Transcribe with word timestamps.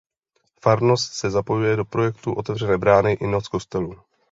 Farnost 0.61 1.13
se 1.13 1.29
zapojuje 1.31 1.75
do 1.75 1.85
projektů 1.85 2.33
Otevřené 2.33 2.77
brány 2.77 3.13
i 3.13 3.27
Noc 3.27 3.47
kostelů. 3.47 3.99